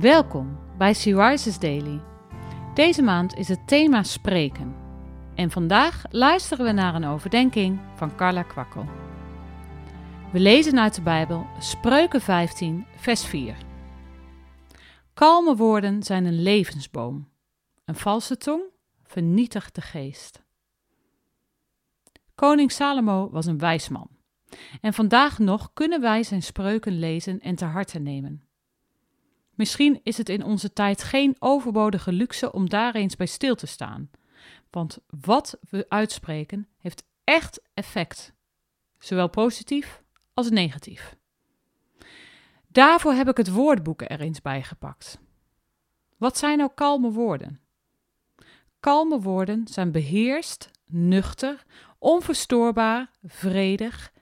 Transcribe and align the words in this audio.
Welkom 0.00 0.58
bij 0.78 0.94
Sea 0.94 1.28
Rises 1.28 1.58
Daily. 1.58 2.00
Deze 2.74 3.02
maand 3.02 3.34
is 3.34 3.48
het 3.48 3.68
thema 3.68 4.02
spreken. 4.02 4.74
En 5.34 5.50
vandaag 5.50 6.04
luisteren 6.10 6.64
we 6.64 6.72
naar 6.72 6.94
een 6.94 7.04
overdenking 7.04 7.80
van 7.96 8.16
Carla 8.16 8.42
Kwakkel. 8.42 8.84
We 10.32 10.40
lezen 10.40 10.80
uit 10.80 10.94
de 10.94 11.02
Bijbel 11.02 11.46
Spreuken 11.58 12.20
15, 12.20 12.86
vers 12.96 13.24
4. 13.24 13.56
Kalme 15.14 15.56
woorden 15.56 16.02
zijn 16.02 16.24
een 16.24 16.42
levensboom. 16.42 17.28
Een 17.84 17.96
valse 17.96 18.36
tong 18.36 18.62
vernietigt 19.02 19.74
de 19.74 19.80
geest. 19.80 20.42
Koning 22.34 22.72
Salomo 22.72 23.30
was 23.30 23.46
een 23.46 23.58
wijs 23.58 23.88
man. 23.88 24.08
En 24.80 24.92
vandaag 24.92 25.38
nog 25.38 25.70
kunnen 25.72 26.00
wij 26.00 26.22
zijn 26.22 26.42
spreuken 26.42 26.98
lezen 26.98 27.40
en 27.40 27.54
ter 27.54 27.68
harte 27.68 27.98
nemen. 27.98 28.46
Misschien 29.54 30.00
is 30.02 30.18
het 30.18 30.28
in 30.28 30.44
onze 30.44 30.72
tijd 30.72 31.02
geen 31.02 31.36
overbodige 31.38 32.12
luxe 32.12 32.52
om 32.52 32.68
daar 32.68 32.94
eens 32.94 33.16
bij 33.16 33.26
stil 33.26 33.54
te 33.54 33.66
staan. 33.66 34.10
Want 34.70 34.98
wat 35.06 35.58
we 35.70 35.86
uitspreken 35.88 36.68
heeft 36.78 37.04
echt 37.24 37.60
effect, 37.74 38.32
zowel 38.98 39.28
positief 39.28 40.02
als 40.34 40.50
negatief. 40.50 41.16
Daarvoor 42.68 43.12
heb 43.12 43.28
ik 43.28 43.36
het 43.36 43.50
woordboek 43.50 44.02
er 44.02 44.20
eens 44.20 44.42
bij 44.42 44.62
gepakt. 44.62 45.18
Wat 46.16 46.38
zijn 46.38 46.58
nou 46.58 46.70
kalme 46.74 47.10
woorden? 47.10 47.60
Kalme 48.80 49.20
woorden 49.20 49.68
zijn 49.68 49.92
beheerst, 49.92 50.70
nuchter, 50.86 51.64
onverstoorbaar, 51.98 53.10
vredig. 53.24 54.12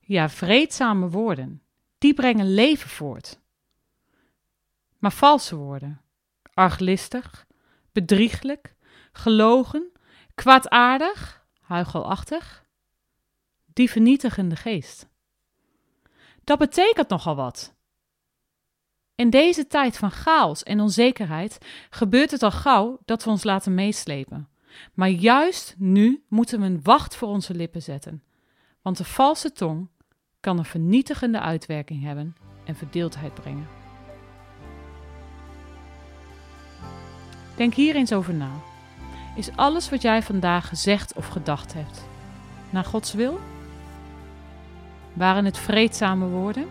Ja, 0.00 0.28
vreedzame 0.28 1.08
woorden. 1.08 1.62
Die 1.98 2.14
brengen 2.14 2.54
leven 2.54 2.88
voort 2.88 3.40
maar 5.00 5.12
valse 5.12 5.56
woorden. 5.56 6.00
Arglistig, 6.54 7.46
bedrieglijk, 7.92 8.74
gelogen, 9.12 9.92
kwaadaardig, 10.34 11.46
huichelachtig. 11.60 12.64
Die 13.72 13.90
vernietigende 13.90 14.56
geest. 14.56 15.08
Dat 16.44 16.58
betekent 16.58 17.08
nogal 17.08 17.36
wat. 17.36 17.74
In 19.14 19.30
deze 19.30 19.66
tijd 19.66 19.96
van 19.96 20.10
chaos 20.10 20.62
en 20.62 20.80
onzekerheid 20.80 21.58
gebeurt 21.90 22.30
het 22.30 22.42
al 22.42 22.50
gauw 22.50 22.98
dat 23.04 23.24
we 23.24 23.30
ons 23.30 23.44
laten 23.44 23.74
meeslepen. 23.74 24.48
Maar 24.94 25.08
juist 25.08 25.74
nu 25.78 26.24
moeten 26.28 26.60
we 26.60 26.66
een 26.66 26.82
wacht 26.82 27.16
voor 27.16 27.28
onze 27.28 27.54
lippen 27.54 27.82
zetten. 27.82 28.22
Want 28.82 28.96
de 28.96 29.04
valse 29.04 29.52
tong 29.52 29.88
kan 30.40 30.58
een 30.58 30.64
vernietigende 30.64 31.40
uitwerking 31.40 32.02
hebben 32.02 32.36
en 32.64 32.76
verdeeldheid 32.76 33.34
brengen. 33.34 33.79
Denk 37.60 37.74
hier 37.74 37.94
eens 37.94 38.12
over 38.12 38.34
na. 38.34 38.50
Is 39.36 39.56
alles 39.56 39.90
wat 39.90 40.02
jij 40.02 40.22
vandaag 40.22 40.68
gezegd 40.68 41.12
of 41.14 41.26
gedacht 41.26 41.74
hebt 41.74 42.04
naar 42.70 42.84
Gods 42.84 43.12
wil? 43.12 43.40
Waren 45.12 45.44
het 45.44 45.58
vreedzame 45.58 46.26
woorden? 46.26 46.66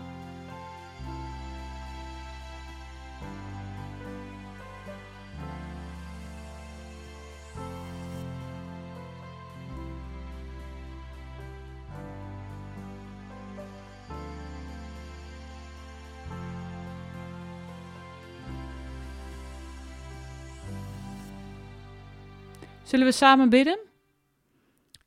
Zullen 22.90 23.06
we 23.06 23.12
samen 23.12 23.48
bidden? 23.48 23.78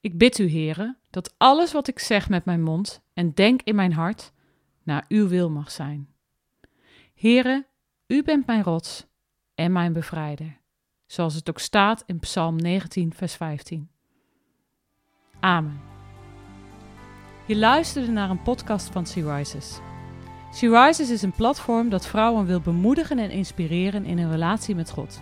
Ik 0.02 0.18
bid 0.18 0.40
u, 0.40 0.46
heren, 0.46 0.98
dat 1.10 1.34
alles 1.38 1.72
wat 1.72 1.88
ik 1.88 2.00
zeg 2.00 2.30
met 2.30 2.46
mijn 2.46 2.62
mond 2.62 3.02
en 3.14 3.34
denk 3.34 3.62
in 3.62 3.76
mijn 3.76 3.94
hart 3.94 4.32
naar 4.84 5.06
uw 5.08 5.28
wil 5.28 5.50
mag 5.50 5.72
zijn. 5.72 6.10
Heren, 7.14 7.66
u 8.08 8.24
bent 8.24 8.46
mijn 8.46 8.64
rots 8.64 9.06
en 9.56 9.72
mijn 9.72 9.94
bevrijder, 9.94 10.58
zoals 11.06 11.36
het 11.36 11.50
ook 11.50 11.60
staat 11.60 12.04
in 12.06 12.20
Psalm 12.20 12.56
19, 12.56 13.14
vers 13.14 13.36
15. 13.36 13.90
Amen. 15.40 15.82
Je 17.48 17.56
luisterde 17.56 18.12
naar 18.12 18.30
een 18.30 18.42
podcast 18.42 18.90
van 18.90 19.06
Sea 19.06 19.36
Rises. 19.36 19.80
Sea 20.52 20.86
Rises 20.86 21.10
is 21.10 21.22
een 21.22 21.36
platform 21.36 21.90
dat 21.90 22.08
vrouwen 22.08 22.46
wil 22.46 22.62
bemoedigen 22.62 23.20
en 23.20 23.30
inspireren 23.30 24.06
in 24.06 24.18
hun 24.18 24.32
relatie 24.32 24.76
met 24.76 24.90
God. 24.90 25.22